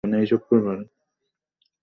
খরগোশের 0.03 0.39
খাঁচা 0.39 0.57
বানাব। 0.65 0.87